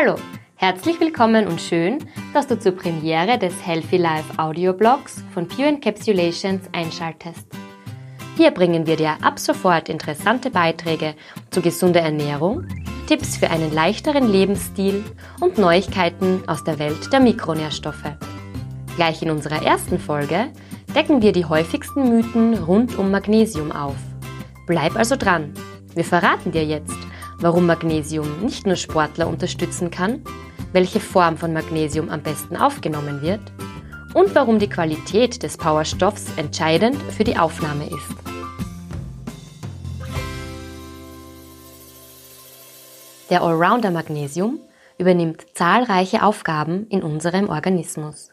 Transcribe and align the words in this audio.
Hallo, 0.00 0.14
herzlich 0.54 1.00
willkommen 1.00 1.48
und 1.48 1.60
schön, 1.60 1.98
dass 2.32 2.46
du 2.46 2.56
zur 2.56 2.70
Premiere 2.70 3.36
des 3.36 3.66
Healthy 3.66 3.96
Life 3.96 4.38
Audioblogs 4.38 5.24
von 5.34 5.48
Pure 5.48 5.70
Encapsulations 5.70 6.68
einschaltest. 6.72 7.44
Hier 8.36 8.52
bringen 8.52 8.86
wir 8.86 8.94
dir 8.94 9.16
ab 9.22 9.40
sofort 9.40 9.88
interessante 9.88 10.50
Beiträge 10.50 11.16
zu 11.50 11.60
gesunder 11.60 12.00
Ernährung, 12.00 12.68
Tipps 13.08 13.36
für 13.36 13.50
einen 13.50 13.74
leichteren 13.74 14.30
Lebensstil 14.30 15.02
und 15.40 15.58
Neuigkeiten 15.58 16.44
aus 16.46 16.62
der 16.62 16.78
Welt 16.78 17.12
der 17.12 17.18
Mikronährstoffe. 17.18 18.12
Gleich 18.94 19.20
in 19.20 19.32
unserer 19.32 19.64
ersten 19.64 19.98
Folge 19.98 20.52
decken 20.94 21.22
wir 21.22 21.32
die 21.32 21.46
häufigsten 21.46 22.08
Mythen 22.08 22.54
rund 22.54 22.96
um 22.96 23.10
Magnesium 23.10 23.72
auf. 23.72 23.96
Bleib 24.68 24.94
also 24.94 25.16
dran. 25.16 25.54
Wir 25.92 26.04
verraten 26.04 26.52
dir 26.52 26.64
jetzt, 26.64 26.97
warum 27.40 27.66
Magnesium 27.66 28.40
nicht 28.40 28.66
nur 28.66 28.76
Sportler 28.76 29.28
unterstützen 29.28 29.90
kann, 29.90 30.22
welche 30.72 31.00
Form 31.00 31.36
von 31.36 31.52
Magnesium 31.52 32.10
am 32.10 32.22
besten 32.22 32.56
aufgenommen 32.56 33.22
wird 33.22 33.40
und 34.14 34.34
warum 34.34 34.58
die 34.58 34.68
Qualität 34.68 35.42
des 35.42 35.56
Powerstoffs 35.56 36.26
entscheidend 36.36 36.96
für 37.12 37.24
die 37.24 37.36
Aufnahme 37.36 37.86
ist. 37.86 38.28
Der 43.30 43.42
Allrounder 43.42 43.90
Magnesium 43.90 44.58
übernimmt 44.96 45.46
zahlreiche 45.54 46.22
Aufgaben 46.22 46.86
in 46.88 47.02
unserem 47.02 47.50
Organismus. 47.50 48.30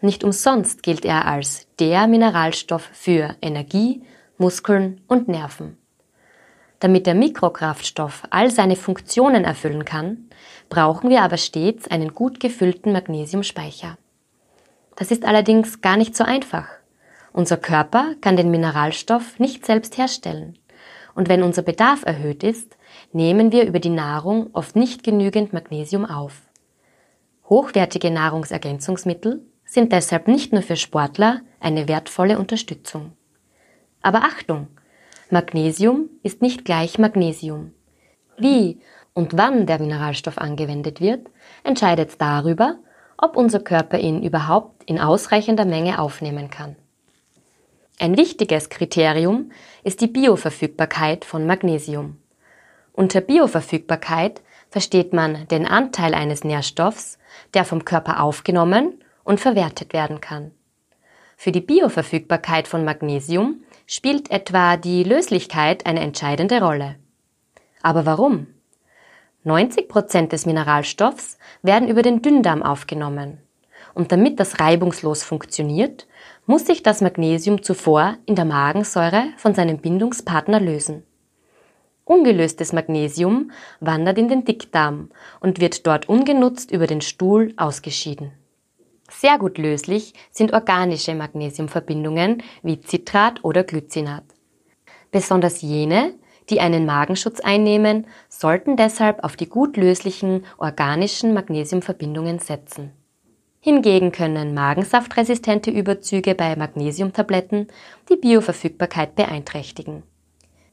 Nicht 0.00 0.24
umsonst 0.24 0.82
gilt 0.82 1.04
er 1.04 1.26
als 1.26 1.66
der 1.78 2.06
Mineralstoff 2.08 2.90
für 2.92 3.36
Energie, 3.40 4.02
Muskeln 4.36 5.00
und 5.06 5.28
Nerven. 5.28 5.78
Damit 6.80 7.06
der 7.06 7.14
Mikrokraftstoff 7.14 8.24
all 8.30 8.50
seine 8.50 8.76
Funktionen 8.76 9.44
erfüllen 9.44 9.84
kann, 9.84 10.28
brauchen 10.68 11.10
wir 11.10 11.22
aber 11.22 11.36
stets 11.36 11.88
einen 11.88 12.14
gut 12.14 12.40
gefüllten 12.40 12.92
Magnesiumspeicher. 12.92 13.96
Das 14.96 15.10
ist 15.10 15.24
allerdings 15.24 15.80
gar 15.80 15.96
nicht 15.96 16.16
so 16.16 16.24
einfach. 16.24 16.68
Unser 17.32 17.56
Körper 17.56 18.14
kann 18.20 18.36
den 18.36 18.50
Mineralstoff 18.50 19.38
nicht 19.38 19.66
selbst 19.66 19.98
herstellen. 19.98 20.58
Und 21.14 21.28
wenn 21.28 21.42
unser 21.42 21.62
Bedarf 21.62 22.04
erhöht 22.04 22.42
ist, 22.42 22.76
nehmen 23.12 23.52
wir 23.52 23.66
über 23.66 23.80
die 23.80 23.90
Nahrung 23.90 24.50
oft 24.52 24.76
nicht 24.76 25.02
genügend 25.02 25.52
Magnesium 25.52 26.04
auf. 26.04 26.42
Hochwertige 27.48 28.10
Nahrungsergänzungsmittel 28.10 29.44
sind 29.64 29.92
deshalb 29.92 30.28
nicht 30.28 30.52
nur 30.52 30.62
für 30.62 30.76
Sportler 30.76 31.40
eine 31.60 31.88
wertvolle 31.88 32.38
Unterstützung. 32.38 33.12
Aber 34.02 34.22
Achtung! 34.22 34.68
Magnesium 35.34 36.10
ist 36.22 36.42
nicht 36.42 36.64
gleich 36.64 36.96
Magnesium. 36.96 37.72
Wie 38.38 38.78
und 39.14 39.36
wann 39.36 39.66
der 39.66 39.80
Mineralstoff 39.80 40.38
angewendet 40.38 41.00
wird, 41.00 41.26
entscheidet 41.64 42.12
darüber, 42.20 42.76
ob 43.18 43.36
unser 43.36 43.58
Körper 43.58 43.98
ihn 43.98 44.22
überhaupt 44.22 44.84
in 44.84 45.00
ausreichender 45.00 45.64
Menge 45.64 45.98
aufnehmen 45.98 46.50
kann. 46.50 46.76
Ein 47.98 48.16
wichtiges 48.16 48.68
Kriterium 48.68 49.50
ist 49.82 50.02
die 50.02 50.06
Bioverfügbarkeit 50.06 51.24
von 51.24 51.48
Magnesium. 51.48 52.18
Unter 52.92 53.20
Bioverfügbarkeit 53.20 54.40
versteht 54.70 55.12
man 55.12 55.48
den 55.48 55.66
Anteil 55.66 56.14
eines 56.14 56.44
Nährstoffs, 56.44 57.18
der 57.54 57.64
vom 57.64 57.84
Körper 57.84 58.22
aufgenommen 58.22 59.02
und 59.24 59.40
verwertet 59.40 59.94
werden 59.94 60.20
kann. 60.20 60.52
Für 61.36 61.52
die 61.52 61.60
Bioverfügbarkeit 61.60 62.68
von 62.68 62.84
Magnesium 62.84 63.62
spielt 63.86 64.30
etwa 64.30 64.76
die 64.76 65.04
Löslichkeit 65.04 65.86
eine 65.86 66.00
entscheidende 66.00 66.60
Rolle. 66.60 66.96
Aber 67.82 68.06
warum? 68.06 68.46
90 69.44 69.88
Prozent 69.88 70.32
des 70.32 70.46
Mineralstoffs 70.46 71.38
werden 71.62 71.88
über 71.88 72.02
den 72.02 72.22
Dünndarm 72.22 72.62
aufgenommen. 72.62 73.38
Und 73.92 74.10
damit 74.10 74.40
das 74.40 74.58
reibungslos 74.58 75.22
funktioniert, 75.22 76.06
muss 76.46 76.66
sich 76.66 76.82
das 76.82 77.00
Magnesium 77.00 77.62
zuvor 77.62 78.16
in 78.26 78.34
der 78.34 78.46
Magensäure 78.46 79.24
von 79.36 79.54
seinem 79.54 79.78
Bindungspartner 79.78 80.60
lösen. 80.60 81.04
Ungelöstes 82.04 82.72
Magnesium 82.72 83.50
wandert 83.80 84.18
in 84.18 84.28
den 84.28 84.44
Dickdarm 84.44 85.10
und 85.40 85.60
wird 85.60 85.86
dort 85.86 86.08
ungenutzt 86.08 86.70
über 86.70 86.86
den 86.86 87.00
Stuhl 87.00 87.54
ausgeschieden. 87.56 88.32
Sehr 89.18 89.38
gut 89.38 89.58
löslich 89.58 90.12
sind 90.30 90.52
organische 90.52 91.14
Magnesiumverbindungen 91.14 92.42
wie 92.62 92.80
Citrat 92.80 93.44
oder 93.44 93.64
Glycinat. 93.64 94.24
Besonders 95.10 95.62
jene, 95.62 96.14
die 96.50 96.60
einen 96.60 96.84
Magenschutz 96.84 97.40
einnehmen, 97.40 98.06
sollten 98.28 98.76
deshalb 98.76 99.24
auf 99.24 99.36
die 99.36 99.48
gut 99.48 99.76
löslichen 99.76 100.44
organischen 100.58 101.32
Magnesiumverbindungen 101.32 102.38
setzen. 102.38 102.90
Hingegen 103.60 104.12
können 104.12 104.52
magensaftresistente 104.52 105.70
Überzüge 105.70 106.34
bei 106.34 106.54
Magnesiumtabletten 106.54 107.68
die 108.10 108.16
Bioverfügbarkeit 108.16 109.14
beeinträchtigen 109.14 110.02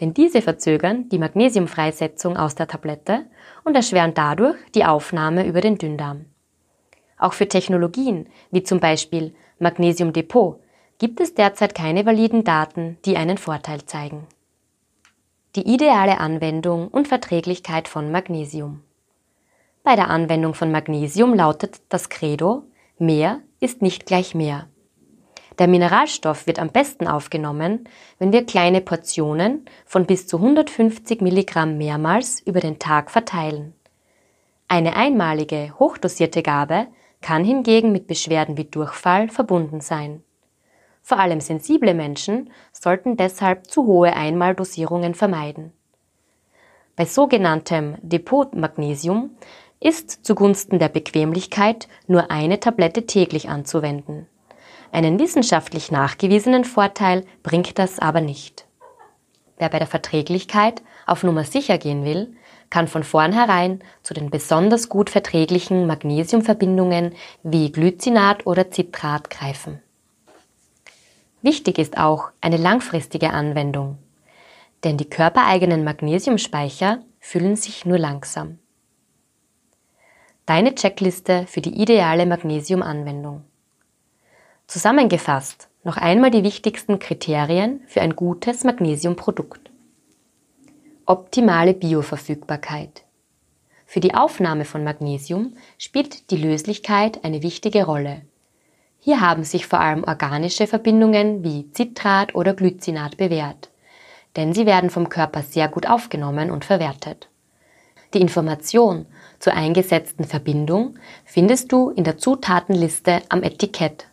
denn 0.00 0.12
diese 0.12 0.42
verzögern 0.42 1.08
die 1.08 1.18
Magnesiumfreisetzung 1.18 2.36
aus 2.36 2.54
der 2.54 2.68
Tablette 2.68 3.26
und 3.64 3.74
erschweren 3.74 4.14
dadurch 4.14 4.56
die 4.74 4.84
Aufnahme 4.84 5.46
über 5.46 5.60
den 5.60 5.78
Dünndarm. 5.78 6.26
Auch 7.18 7.32
für 7.32 7.48
Technologien 7.48 8.28
wie 8.50 8.62
zum 8.62 8.80
Beispiel 8.80 9.34
Magnesiumdepot 9.58 10.60
gibt 10.98 11.20
es 11.20 11.34
derzeit 11.34 11.74
keine 11.74 12.06
validen 12.06 12.44
Daten, 12.44 12.98
die 13.04 13.16
einen 13.16 13.38
Vorteil 13.38 13.84
zeigen. 13.84 14.26
Die 15.54 15.72
ideale 15.72 16.20
Anwendung 16.20 16.88
und 16.88 17.08
Verträglichkeit 17.08 17.88
von 17.88 18.10
Magnesium. 18.10 18.82
Bei 19.82 19.96
der 19.96 20.10
Anwendung 20.10 20.54
von 20.54 20.70
Magnesium 20.70 21.32
lautet 21.32 21.80
das 21.88 22.08
Credo, 22.08 22.64
mehr 22.98 23.40
ist 23.60 23.82
nicht 23.82 24.04
gleich 24.04 24.34
mehr. 24.34 24.68
Der 25.58 25.68
Mineralstoff 25.68 26.46
wird 26.46 26.58
am 26.58 26.68
besten 26.68 27.06
aufgenommen, 27.06 27.88
wenn 28.18 28.32
wir 28.32 28.44
kleine 28.44 28.82
Portionen 28.82 29.64
von 29.86 30.04
bis 30.04 30.26
zu 30.26 30.36
150 30.36 31.22
Milligramm 31.22 31.78
mehrmals 31.78 32.40
über 32.40 32.60
den 32.60 32.78
Tag 32.78 33.10
verteilen. 33.10 33.72
Eine 34.68 34.96
einmalige, 34.96 35.72
hochdosierte 35.78 36.42
Gabe 36.42 36.88
kann 37.26 37.42
hingegen 37.42 37.90
mit 37.90 38.06
Beschwerden 38.06 38.56
wie 38.56 38.66
Durchfall 38.66 39.28
verbunden 39.28 39.80
sein. 39.80 40.22
Vor 41.02 41.18
allem 41.18 41.40
sensible 41.40 41.92
Menschen 41.92 42.52
sollten 42.70 43.16
deshalb 43.16 43.66
zu 43.66 43.84
hohe 43.84 44.12
Einmaldosierungen 44.12 45.12
vermeiden. 45.12 45.72
Bei 46.94 47.04
sogenanntem 47.04 47.96
Depotmagnesium 48.00 49.30
ist 49.80 50.24
zugunsten 50.24 50.78
der 50.78 50.88
Bequemlichkeit 50.88 51.88
nur 52.06 52.30
eine 52.30 52.60
Tablette 52.60 53.06
täglich 53.06 53.48
anzuwenden. 53.48 54.28
Einen 54.92 55.18
wissenschaftlich 55.18 55.90
nachgewiesenen 55.90 56.62
Vorteil 56.64 57.24
bringt 57.42 57.80
das 57.80 57.98
aber 57.98 58.20
nicht. 58.20 58.68
Wer 59.58 59.68
bei 59.68 59.80
der 59.80 59.88
Verträglichkeit 59.88 60.80
auf 61.06 61.24
Nummer 61.24 61.42
sicher 61.42 61.76
gehen 61.78 62.04
will, 62.04 62.36
kann 62.70 62.88
von 62.88 63.04
vornherein 63.04 63.80
zu 64.02 64.14
den 64.14 64.30
besonders 64.30 64.88
gut 64.88 65.10
verträglichen 65.10 65.86
Magnesiumverbindungen 65.86 67.14
wie 67.42 67.70
Glycinat 67.72 68.46
oder 68.46 68.70
Citrat 68.70 69.30
greifen. 69.30 69.80
Wichtig 71.42 71.78
ist 71.78 71.96
auch 71.96 72.30
eine 72.40 72.56
langfristige 72.56 73.30
Anwendung, 73.30 73.98
denn 74.84 74.96
die 74.96 75.08
körpereigenen 75.08 75.84
Magnesiumspeicher 75.84 77.02
füllen 77.20 77.56
sich 77.56 77.86
nur 77.86 77.98
langsam. 77.98 78.58
Deine 80.44 80.74
Checkliste 80.74 81.46
für 81.46 81.60
die 81.60 81.80
ideale 81.80 82.26
Magnesiumanwendung. 82.26 83.44
Zusammengefasst 84.66 85.68
noch 85.84 85.96
einmal 85.96 86.30
die 86.30 86.42
wichtigsten 86.42 86.98
Kriterien 86.98 87.80
für 87.86 88.00
ein 88.00 88.16
gutes 88.16 88.64
Magnesiumprodukt. 88.64 89.65
Optimale 91.08 91.72
Bioverfügbarkeit. 91.72 93.04
Für 93.84 94.00
die 94.00 94.14
Aufnahme 94.14 94.64
von 94.64 94.82
Magnesium 94.82 95.56
spielt 95.78 96.32
die 96.32 96.36
Löslichkeit 96.36 97.24
eine 97.24 97.44
wichtige 97.44 97.84
Rolle. 97.84 98.22
Hier 98.98 99.20
haben 99.20 99.44
sich 99.44 99.68
vor 99.68 99.78
allem 99.78 100.02
organische 100.02 100.66
Verbindungen 100.66 101.44
wie 101.44 101.70
Citrat 101.72 102.34
oder 102.34 102.54
Glycinat 102.54 103.18
bewährt, 103.18 103.70
denn 104.34 104.52
sie 104.52 104.66
werden 104.66 104.90
vom 104.90 105.08
Körper 105.08 105.42
sehr 105.42 105.68
gut 105.68 105.88
aufgenommen 105.88 106.50
und 106.50 106.64
verwertet. 106.64 107.28
Die 108.12 108.20
Information 108.20 109.06
zur 109.38 109.54
eingesetzten 109.54 110.24
Verbindung 110.24 110.98
findest 111.24 111.70
du 111.70 111.90
in 111.90 112.02
der 112.02 112.18
Zutatenliste 112.18 113.22
am 113.28 113.44
Etikett 113.44 114.08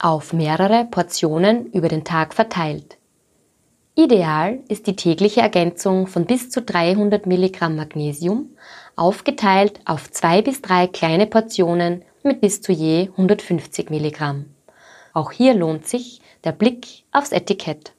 auf 0.00 0.32
mehrere 0.32 0.86
Portionen 0.86 1.66
über 1.66 1.86
den 1.86 2.02
Tag 2.02 2.34
verteilt. 2.34 2.96
Ideal 4.02 4.60
ist 4.68 4.86
die 4.86 4.96
tägliche 4.96 5.42
Ergänzung 5.42 6.06
von 6.06 6.24
bis 6.24 6.48
zu 6.48 6.62
300 6.62 7.26
Milligramm 7.26 7.76
Magnesium, 7.76 8.48
aufgeteilt 8.96 9.78
auf 9.84 10.10
zwei 10.10 10.40
bis 10.40 10.62
drei 10.62 10.86
kleine 10.86 11.26
Portionen 11.26 12.02
mit 12.22 12.40
bis 12.40 12.62
zu 12.62 12.72
je 12.72 13.10
150 13.10 13.90
Milligramm. 13.90 14.46
Auch 15.12 15.32
hier 15.32 15.52
lohnt 15.52 15.86
sich 15.86 16.22
der 16.44 16.52
Blick 16.52 17.04
aufs 17.12 17.32
Etikett. 17.32 17.92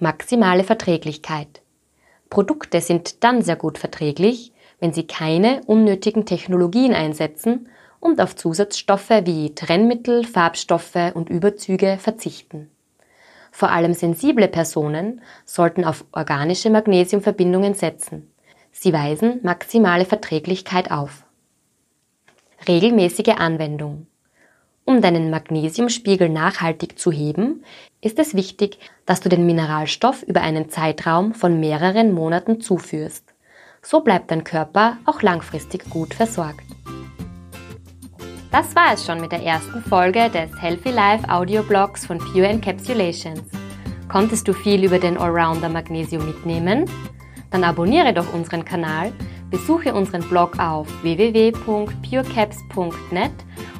Maximale 0.00 0.64
Verträglichkeit. 0.64 1.60
Produkte 2.28 2.80
sind 2.80 3.22
dann 3.22 3.42
sehr 3.42 3.54
gut 3.54 3.78
verträglich, 3.78 4.50
wenn 4.80 4.92
sie 4.92 5.06
keine 5.06 5.60
unnötigen 5.66 6.26
Technologien 6.26 6.92
einsetzen 6.92 7.68
und 8.00 8.20
auf 8.20 8.34
Zusatzstoffe 8.34 9.10
wie 9.10 9.54
Trennmittel, 9.54 10.24
Farbstoffe 10.24 11.12
und 11.14 11.30
Überzüge 11.30 11.98
verzichten. 12.00 12.68
Vor 13.50 13.70
allem 13.70 13.94
sensible 13.94 14.48
Personen 14.48 15.20
sollten 15.44 15.84
auf 15.84 16.04
organische 16.12 16.70
Magnesiumverbindungen 16.70 17.74
setzen. 17.74 18.30
Sie 18.72 18.92
weisen 18.92 19.40
maximale 19.42 20.04
Verträglichkeit 20.04 20.90
auf. 20.90 21.24
Regelmäßige 22.66 23.36
Anwendung. 23.38 24.06
Um 24.84 25.02
deinen 25.02 25.30
Magnesiumspiegel 25.30 26.28
nachhaltig 26.28 26.98
zu 26.98 27.12
heben, 27.12 27.62
ist 28.00 28.18
es 28.18 28.34
wichtig, 28.34 28.78
dass 29.04 29.20
du 29.20 29.28
den 29.28 29.44
Mineralstoff 29.44 30.22
über 30.22 30.40
einen 30.40 30.70
Zeitraum 30.70 31.34
von 31.34 31.60
mehreren 31.60 32.12
Monaten 32.12 32.60
zuführst. 32.60 33.34
So 33.82 34.00
bleibt 34.00 34.30
dein 34.30 34.44
Körper 34.44 34.96
auch 35.04 35.22
langfristig 35.22 35.90
gut 35.90 36.14
versorgt. 36.14 36.64
Das 38.50 38.74
war 38.74 38.94
es 38.94 39.04
schon 39.04 39.20
mit 39.20 39.30
der 39.30 39.42
ersten 39.42 39.82
Folge 39.82 40.30
des 40.30 40.50
Healthy 40.58 40.90
Life 40.90 41.28
Audioblogs 41.28 42.06
von 42.06 42.16
Pure 42.16 42.46
Encapsulations. 42.46 43.42
Konntest 44.08 44.48
du 44.48 44.54
viel 44.54 44.84
über 44.84 44.98
den 44.98 45.18
Allrounder 45.18 45.68
Magnesium 45.68 46.24
mitnehmen? 46.24 46.86
Dann 47.50 47.62
abonniere 47.62 48.14
doch 48.14 48.32
unseren 48.32 48.64
Kanal, 48.64 49.12
besuche 49.50 49.92
unseren 49.92 50.26
Blog 50.30 50.58
auf 50.58 50.86
www.purecaps.net 51.02 53.32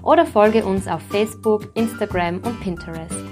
oder 0.03 0.27
folge 0.27 0.67
uns 0.67 0.87
auf 0.87 1.01
Facebook, 1.09 1.71
Instagram 1.75 2.43
und 2.45 2.61
Pinterest. 2.61 3.25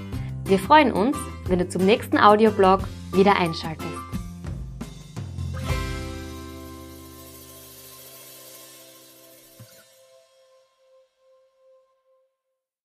Wir 0.45 0.57
freuen 0.57 0.91
uns, 0.91 1.15
wenn 1.45 1.59
du 1.59 1.69
zum 1.69 1.85
nächsten 1.85 2.17
Audioblog 2.17 2.79
wieder 3.13 3.37
einschaltest. 3.37 4.06